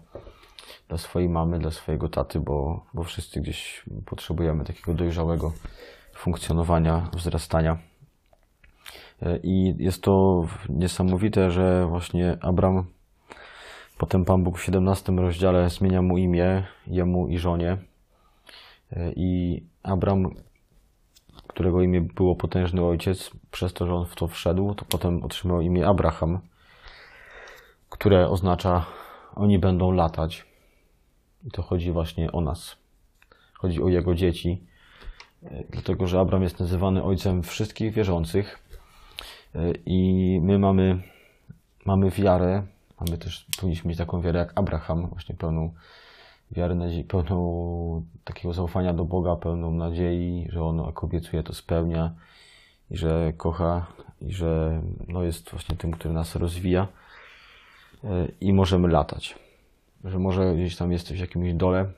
dla 0.89 0.99
swojej 0.99 1.29
mamy, 1.29 1.59
dla 1.59 1.71
swojego 1.71 2.09
taty, 2.09 2.41
bo, 2.41 2.87
bo 2.95 3.05
wszyscy 3.05 3.41
gdzieś 3.41 3.85
potrzebujemy 4.07 4.65
takiego 4.65 4.95
dojrzałego 4.95 5.53
funkcjonowania, 6.15 7.11
wzrastania. 7.15 7.79
I 9.43 9.75
jest 9.79 10.03
to 10.03 10.45
niesamowite, 10.69 11.51
że 11.51 11.87
właśnie 11.87 12.39
Abram, 12.41 12.85
potem 13.99 14.25
Pan 14.25 14.45
Bóg 14.45 14.59
w 14.59 14.65
17 14.65 15.13
rozdziale 15.13 15.71
zmienia 15.71 16.03
mu 16.03 16.19
imię, 16.19 16.67
jemu 16.87 17.29
i 17.29 17.39
żonie. 17.39 17.77
I 19.17 19.63
Abram, 19.83 20.35
którego 21.47 21.83
imię 21.83 22.01
było 22.01 22.37
potężny 22.37 22.85
ojciec, 22.85 23.31
przez 23.51 23.73
to, 23.73 23.87
że 23.87 23.95
on 23.95 24.07
w 24.07 24.15
to 24.15 24.29
wszedł, 24.29 24.75
to 24.75 24.85
potem 24.85 25.23
otrzymał 25.23 25.61
imię 25.61 25.87
Abraham, 25.87 26.39
które 27.89 28.29
oznacza 28.29 28.87
oni 29.35 29.59
będą 29.59 29.93
latać. 29.93 30.47
I 31.45 31.51
to 31.51 31.63
chodzi 31.63 31.93
właśnie 31.93 32.33
o 32.33 32.41
nas. 32.41 32.77
Chodzi 33.55 33.83
o 33.83 33.89
jego 33.89 34.15
dzieci. 34.15 34.65
Dlatego, 35.71 36.07
że 36.07 36.21
Abram 36.21 36.43
jest 36.43 36.61
nazywany 36.61 37.03
ojcem 37.03 37.43
wszystkich 37.43 37.93
wierzących 37.93 38.68
i 39.87 40.41
my 40.43 40.59
mamy, 40.59 41.03
mamy 41.85 42.11
wiarę, 42.11 42.63
mamy 43.01 43.19
też, 43.19 43.47
powinniśmy 43.57 43.89
mieć 43.89 43.99
taką 43.99 44.21
wiarę 44.21 44.39
jak 44.39 44.53
Abraham, 44.55 45.07
właśnie 45.07 45.35
pełną 45.35 45.75
wiary, 46.51 46.77
pełną 47.09 48.05
takiego 48.25 48.55
zaufania 48.55 48.93
do 48.93 49.05
Boga, 49.05 49.37
pełną 49.37 49.73
nadziei, 49.73 50.49
że 50.53 50.65
On 50.65 50.79
jak 50.87 51.05
obiecuje, 51.05 51.43
to 51.43 51.55
spełnia 51.55 52.15
i 52.91 52.97
że 52.97 53.33
kocha 53.37 53.87
i 54.21 54.33
że 54.33 54.83
no, 55.09 55.23
jest 55.23 55.51
właśnie 55.51 55.77
tym, 55.77 55.91
który 55.91 56.15
nas 56.15 56.37
rozwija 56.37 56.89
i 58.41 58.53
możemy 58.53 58.89
latać. 58.89 59.39
Że 60.05 60.19
może 60.19 60.55
gdzieś 60.55 60.77
tam 60.77 60.93
jesteś 60.93 61.19
w 61.19 61.21
jakimś 61.21 61.55
dole, 61.55 61.93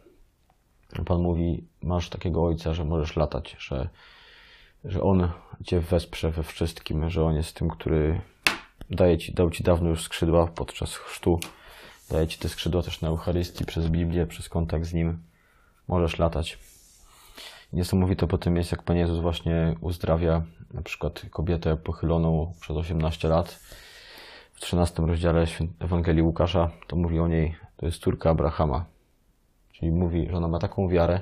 Pan 1.06 1.22
mówi, 1.22 1.64
masz 1.82 2.08
takiego 2.08 2.44
ojca, 2.44 2.74
że 2.74 2.84
możesz 2.84 3.16
latać, 3.16 3.56
że 3.58 3.88
że 4.84 5.02
On 5.02 5.28
Cię 5.64 5.80
wesprze 5.80 6.30
we 6.30 6.42
wszystkim, 6.42 7.10
że 7.10 7.24
On 7.24 7.34
jest 7.34 7.56
tym, 7.56 7.68
który 7.68 8.20
daje 8.90 9.18
ci, 9.18 9.34
dał 9.34 9.50
Ci 9.50 9.64
dawno 9.64 9.88
już 9.88 10.02
skrzydła 10.02 10.46
podczas 10.46 10.96
chrztu, 10.96 11.40
daje 12.10 12.26
Ci 12.26 12.38
te 12.38 12.48
skrzydła 12.48 12.82
też 12.82 13.00
na 13.00 13.08
Eucharystii, 13.08 13.64
przez 13.64 13.88
Biblię, 13.88 14.26
przez 14.26 14.48
kontakt 14.48 14.84
z 14.84 14.94
Nim. 14.94 15.18
Możesz 15.88 16.18
latać. 16.18 16.58
Niesamowite 17.72 18.26
potem 18.26 18.56
jest, 18.56 18.72
jak 18.72 18.82
Pan 18.82 18.96
Jezus 18.96 19.18
właśnie 19.18 19.74
uzdrawia 19.80 20.42
na 20.74 20.82
przykład 20.82 21.22
kobietę 21.30 21.76
pochyloną 21.76 22.52
przez 22.60 22.76
18 22.76 23.28
lat. 23.28 23.60
W 24.52 24.60
13 24.60 25.02
rozdziale 25.02 25.46
Ewangelii 25.78 26.22
Łukasza 26.22 26.70
to 26.86 26.96
mówi 26.96 27.18
o 27.20 27.28
niej, 27.28 27.56
to 27.76 27.86
jest 27.86 27.98
córka 27.98 28.30
Abrahama. 28.30 28.84
Czyli 29.72 29.92
mówi, 29.92 30.28
że 30.30 30.36
ona 30.36 30.48
ma 30.48 30.58
taką 30.58 30.88
wiarę, 30.88 31.20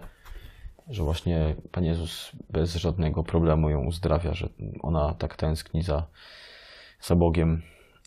że 0.88 1.02
właśnie 1.02 1.56
Pan 1.72 1.84
Jezus 1.84 2.32
bez 2.50 2.74
żadnego 2.74 3.24
problemu 3.24 3.70
ją 3.70 3.84
uzdrawia, 3.84 4.34
że 4.34 4.48
ona 4.82 5.14
tak 5.14 5.36
tęskni 5.36 5.82
za, 5.82 6.06
za 7.00 7.16
Bogiem. 7.16 7.62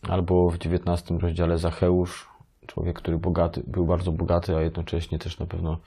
Albo 0.09 0.49
w 0.49 0.55
XIX 0.55 1.21
rozdziale 1.21 1.57
Zacheusz, 1.57 2.29
człowiek, 2.67 2.97
który 2.97 3.17
bogaty, 3.17 3.63
był 3.67 3.85
bardzo 3.85 4.11
bogaty, 4.11 4.55
a 4.55 4.61
jednocześnie 4.61 5.19
też 5.19 5.39
na 5.39 5.45
pewno 5.45 5.79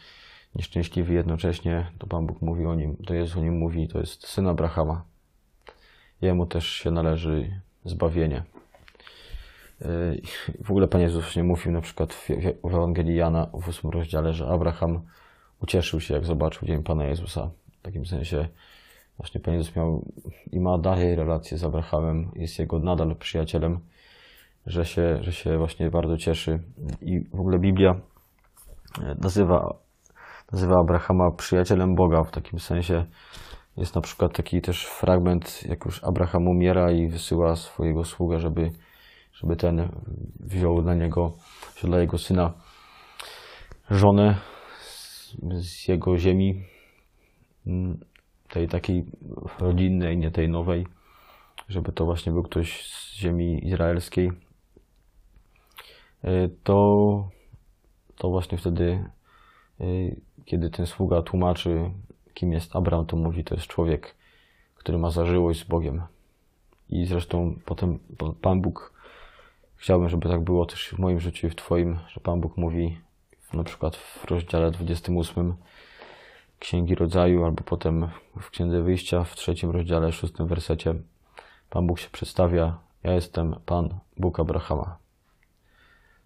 nieszczęśliwy 0.55 1.15
jednocześnie, 1.15 1.87
to 1.99 2.07
Pan 2.07 2.27
Bóg 2.27 2.43
mówi 2.43 2.67
o 2.67 2.75
nim, 2.75 2.97
to 2.97 3.15
Jezus 3.15 3.37
o 3.37 3.41
nim 3.41 3.59
mówi, 3.59 3.89
to 3.89 3.99
jest 3.99 4.27
syn 4.27 4.49
Abrahama. 4.49 5.05
Jemu 6.21 6.47
też 6.47 6.69
się 6.69 6.91
należy 6.91 7.61
zbawienie. 7.85 8.43
W 10.65 10.71
ogóle 10.71 10.89
Pan 10.89 11.01
Jezus 11.01 11.37
nie 11.37 11.45
mówił 11.45 11.73
na 11.73 11.81
przykład 11.81 12.13
w 12.13 12.31
Ewangelii 12.67 13.17
Jana 13.17 13.47
w 13.53 13.69
8 13.69 13.91
rozdziale, 13.91 14.33
że 14.33 14.49
Abraham 14.49 15.03
ucieszył 15.65 16.01
się, 16.01 16.15
jak 16.15 16.25
zobaczył 16.25 16.69
Dzień 16.69 16.83
Pana 16.83 17.05
Jezusa. 17.05 17.51
W 17.79 17.83
takim 17.83 18.07
sensie 18.07 18.49
właśnie 19.19 19.41
Pan 19.41 19.55
Jezus 19.55 19.77
miał 19.77 20.05
i 20.53 20.61
ma 20.61 20.79
dalej 20.79 21.17
relację 21.17 21.59
z 21.59 21.65
Abrahamem, 21.65 22.31
jest 22.37 22.59
jego 22.59 22.79
nadal 22.79 23.17
przyjacielem, 23.17 23.79
że 24.67 24.85
się, 24.85 25.19
że 25.21 25.33
się 25.33 25.59
właśnie 25.59 25.91
bardzo 25.91 26.17
cieszy. 26.17 26.59
I 27.01 27.21
w 27.21 27.41
ogóle 27.41 27.59
Biblia 27.59 27.95
nazywa, 29.19 29.75
nazywa 30.53 30.81
Abrahama 30.81 31.31
przyjacielem 31.31 31.95
Boga 31.95 32.25
w 32.25 32.31
takim 32.31 32.59
sensie. 32.59 33.05
Jest 33.77 33.95
na 33.95 34.01
przykład 34.01 34.37
taki 34.37 34.61
też 34.61 34.87
fragment, 34.87 35.63
jak 35.69 35.85
już 35.85 36.05
Abraham 36.05 36.49
umiera 36.49 36.93
i 36.93 37.09
wysyła 37.09 37.57
swojego 37.57 38.05
sługę, 38.05 38.41
żeby, 38.41 38.71
żeby 39.33 39.57
ten 39.57 39.89
wziął 40.41 40.83
dla 40.83 40.95
niego, 40.95 41.33
dla 41.85 42.01
jego 42.01 42.19
syna 42.19 42.53
żonę, 43.91 44.37
z 45.61 45.89
jego 45.89 46.19
ziemi, 46.19 46.63
mm, 47.67 47.99
tej 48.49 48.69
takiej 48.69 49.05
rodzinnej, 49.59 50.19
nie 50.19 50.31
tej 50.31 50.49
nowej, 50.49 50.87
żeby 51.69 51.93
to 51.93 52.05
właśnie 52.05 52.33
był 52.33 52.43
ktoś 52.43 52.87
z 52.91 53.15
ziemi 53.15 53.67
izraelskiej, 53.67 54.33
e, 56.25 56.49
to, 56.65 57.29
to 58.17 58.31
właśnie 58.31 58.59
wtedy, 58.59 59.05
e, 59.81 59.85
kiedy 60.45 60.71
ten 60.71 60.87
sługa 60.87 61.23
tłumaczy, 61.23 61.91
kim 62.35 62.53
jest 62.53 62.77
Abraham, 62.77 63.07
to 63.07 63.17
mówi, 63.17 63.45
to 63.45 63.55
jest 63.55 63.67
człowiek, 63.67 64.15
który 64.75 64.99
ma 64.99 65.11
zażyłość 65.11 65.61
z 65.61 65.65
Bogiem. 65.65 66.03
I 66.91 67.07
zresztą 67.07 67.59
potem 67.65 67.99
Pan 68.41 68.61
Bóg, 68.61 68.93
chciałbym, 69.77 70.09
żeby 70.09 70.29
tak 70.29 70.41
było 70.41 70.67
też 70.67 70.89
w 70.89 70.99
moim 70.99 71.21
życiu 71.21 71.47
i 71.47 71.51
w 71.51 71.55
Twoim, 71.55 71.99
że 72.09 72.21
Pan 72.21 72.41
Bóg 72.41 72.57
mówi, 72.57 72.99
na 73.53 73.65
przykład 73.65 73.97
w 73.97 74.25
rozdziale 74.25 74.71
28 74.71 75.55
Księgi 76.59 76.95
Rodzaju, 76.95 77.45
albo 77.45 77.65
potem 77.65 78.09
w 78.41 78.51
Księdze 78.51 78.83
Wyjścia 78.83 79.25
w 79.25 79.35
trzecim 79.35 79.71
rozdziale, 79.71 80.13
szóstym 80.13 80.47
wersecie 80.47 80.95
Pan 81.71 81.87
Bóg 81.87 81.99
się 81.99 82.11
przedstawia, 82.11 82.79
ja 83.03 83.13
jestem 83.13 83.57
Pan 83.67 83.99
Bóg 84.17 84.41
Abrahama. 84.41 84.99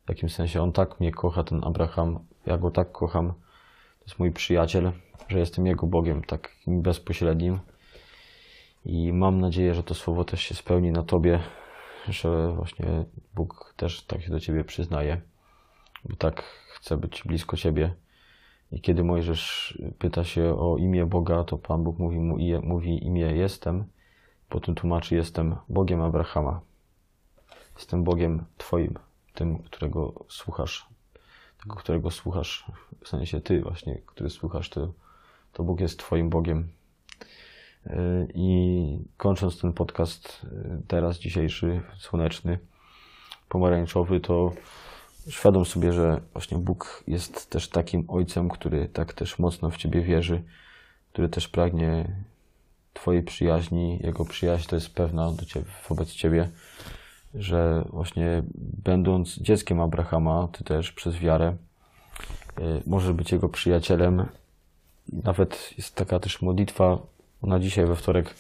W 0.05 0.07
takim 0.07 0.29
sensie 0.29 0.63
On 0.63 0.73
tak 0.73 1.01
mnie 1.01 1.13
kocha, 1.13 1.45
ten 1.45 1.65
Abraham, 1.65 2.19
ja 2.47 2.59
Go 2.59 2.71
tak 2.71 2.93
kocham, 2.93 3.33
to 3.99 4.05
jest 4.05 4.19
mój 4.19 4.33
przyjaciel, 4.33 4.93
że 5.29 5.39
jestem 5.39 5.67
Jego 5.67 5.87
Bogiem, 5.87 6.25
takim 6.25 6.83
bezpośrednim. 6.83 7.59
I 8.85 9.13
mam 9.13 9.41
nadzieję, 9.41 9.75
że 9.75 9.83
to 9.83 9.95
słowo 9.95 10.25
też 10.25 10.43
się 10.43 10.55
spełni 10.55 10.93
na 10.93 11.03
Tobie, 11.03 11.41
że 12.09 12.53
właśnie 12.53 13.05
Bóg 13.35 13.75
też 13.77 14.03
tak 14.03 14.23
się 14.23 14.31
do 14.31 14.41
Ciebie 14.41 14.65
przyznaje, 14.65 15.21
bo 16.05 16.17
tak 16.17 16.43
chce 16.89 16.97
być 16.97 17.23
blisko 17.25 17.57
Ciebie. 17.57 17.95
I 18.73 18.81
kiedy 18.81 19.05
Mojżesz 19.05 19.79
pyta 19.99 20.25
się 20.25 20.59
o 20.59 20.77
imię 20.77 21.07
Boga, 21.07 21.45
to 21.45 21.59
Pan 21.59 21.85
Bóg 21.85 21.99
mówi 21.99 22.19
mu 22.19 22.37
mówi 22.63 23.07
imię 23.07 23.37
jestem, 23.37 23.85
potem 24.49 24.75
tłumaczy 24.75 25.15
jestem 25.15 25.57
Bogiem 25.69 26.03
Abrahama. 26.03 26.61
Jestem 27.77 28.05
Bogiem 28.05 28.45
Twoim, 28.59 28.95
tym, 29.35 29.59
którego 29.59 30.25
słuchasz, 30.29 30.87
tego, 31.63 31.77
którego 31.77 32.11
słuchasz, 32.11 32.65
w 33.05 33.09
sensie 33.09 33.41
Ty 33.41 33.63
właśnie, 33.63 33.99
który 34.07 34.31
słuchasz, 34.31 34.71
to, 34.71 34.93
to 35.53 35.63
Bóg 35.63 35.81
jest 35.81 35.99
Twoim 35.99 36.31
Bogiem. 36.31 36.69
I 38.35 38.99
kończąc 39.17 39.61
ten 39.61 39.73
podcast 39.73 40.47
teraz, 40.87 41.19
dzisiejszy, 41.19 41.83
słoneczny, 41.99 42.59
pomarańczowy, 43.49 44.21
to 44.21 44.53
świadom 45.29 45.65
sobie, 45.65 45.93
że 45.93 46.21
właśnie 46.33 46.59
Bóg 46.59 47.05
jest 47.07 47.51
też 47.51 47.69
takim 47.69 48.05
ojcem, 48.09 48.49
który 48.49 48.89
tak 48.89 49.13
też 49.13 49.39
mocno 49.39 49.71
w 49.71 49.77
ciebie 49.77 50.03
wierzy, 50.03 50.43
który 51.13 51.29
też 51.29 51.49
pragnie 51.49 52.17
Twojej 52.95 53.23
przyjaźni, 53.23 53.99
Jego 54.03 54.25
przyjaźń 54.25 54.69
to 54.69 54.77
jest 54.77 54.95
pewna 54.95 55.33
do 55.33 55.45
ciebie, 55.45 55.67
wobec 55.89 56.13
Ciebie, 56.13 56.49
że 57.35 57.85
właśnie 57.91 58.43
będąc 58.85 59.39
dzieckiem 59.39 59.81
Abrahama, 59.81 60.49
Ty 60.53 60.65
też 60.65 60.93
przez 60.93 61.19
wiarę 61.19 61.57
y, 62.59 62.83
możesz 62.87 63.13
być 63.13 63.33
Jego 63.33 63.49
przyjacielem. 63.49 64.27
Nawet 65.13 65.75
jest 65.77 65.95
taka 65.95 66.21
też 66.21 66.43
modlitwa, 66.43 66.99
ona 67.43 67.59
dzisiaj 67.59 67.87
we 67.87 67.97
wtorek 67.97 68.35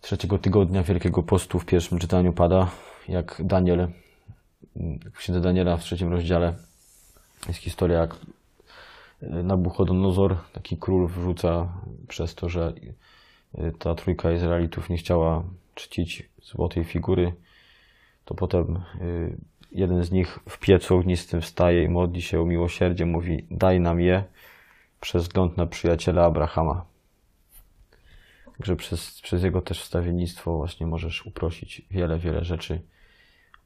trzeciego 0.00 0.38
tygodnia 0.38 0.82
Wielkiego 0.82 1.22
Postu 1.22 1.58
w 1.58 1.66
pierwszym 1.66 1.98
czytaniu 1.98 2.32
pada, 2.32 2.70
jak 3.08 3.42
Daniel, 3.44 3.88
księdze 5.14 5.40
Daniela 5.40 5.76
w 5.76 5.82
trzecim 5.82 6.12
rozdziale 6.12 6.54
jest 7.48 7.60
historia, 7.60 7.98
jak 7.98 8.16
Nabuchodonozor, 9.22 10.36
taki 10.52 10.76
król, 10.76 11.08
wrzuca 11.08 11.72
przez 12.08 12.34
to, 12.34 12.48
że 12.48 12.72
y, 13.58 13.72
ta 13.78 13.94
trójka 13.94 14.32
Izraelitów 14.32 14.90
nie 14.90 14.96
chciała 14.96 15.44
czcić 15.74 16.28
złotej 16.42 16.84
figury, 16.84 17.32
to 18.24 18.34
potem 18.34 18.82
y, 19.00 19.36
jeden 19.72 20.04
z 20.04 20.10
nich 20.10 20.38
w 20.48 20.58
piecu 20.58 20.96
ognistym 20.96 21.40
wstaje 21.40 21.84
i 21.84 21.88
modli 21.88 22.22
się 22.22 22.40
o 22.40 22.44
miłosierdzie, 22.44 23.06
mówi 23.06 23.46
daj 23.50 23.80
nam 23.80 24.00
je 24.00 24.24
przez 25.00 25.22
wzgląd 25.22 25.56
na 25.56 25.66
przyjaciela 25.66 26.24
Abrahama. 26.24 26.84
Także 28.56 28.76
przez, 28.76 29.20
przez 29.20 29.42
jego 29.42 29.62
też 29.62 29.82
wstawiennictwo 29.82 30.56
właśnie 30.56 30.86
możesz 30.86 31.26
uprosić 31.26 31.82
wiele, 31.90 32.18
wiele 32.18 32.44
rzeczy 32.44 32.80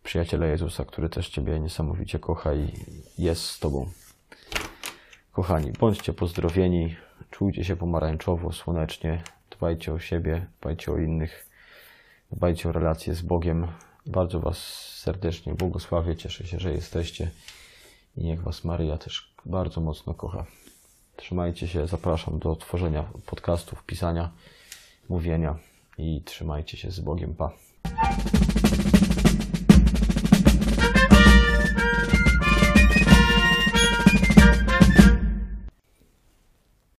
przyjaciela 0.04 0.46
Jezusa, 0.46 0.84
który 0.84 1.08
też 1.08 1.28
Ciebie 1.28 1.60
niesamowicie 1.60 2.18
kocha 2.18 2.54
i 2.54 2.72
jest 3.18 3.42
z 3.42 3.58
Tobą. 3.58 3.90
Kochani, 5.32 5.72
bądźcie 5.72 6.12
pozdrowieni, 6.12 6.96
czujcie 7.30 7.64
się 7.64 7.76
pomarańczowo, 7.76 8.52
słonecznie, 8.52 9.22
dbajcie 9.50 9.92
o 9.92 9.98
siebie, 9.98 10.46
dbajcie 10.60 10.92
o 10.92 10.98
innych, 10.98 11.46
dbajcie 12.32 12.68
o 12.68 12.72
relacje 12.72 13.14
z 13.14 13.22
Bogiem. 13.22 13.66
Bardzo 14.06 14.40
Was 14.40 14.58
serdecznie 14.98 15.54
błogosławię, 15.54 16.16
cieszę 16.16 16.46
się, 16.46 16.58
że 16.58 16.72
jesteście 16.72 17.30
i 18.16 18.24
niech 18.24 18.42
Was 18.42 18.64
Maryja 18.64 18.98
też 18.98 19.34
bardzo 19.46 19.80
mocno 19.80 20.14
kocha. 20.14 20.46
Trzymajcie 21.16 21.68
się, 21.68 21.86
zapraszam 21.86 22.38
do 22.38 22.56
tworzenia 22.56 23.04
podcastów, 23.26 23.84
pisania, 23.84 24.30
mówienia 25.08 25.56
i 25.98 26.22
trzymajcie 26.24 26.76
się 26.76 26.90
z 26.90 27.00
Bogiem. 27.00 27.34
Pa. 27.34 27.52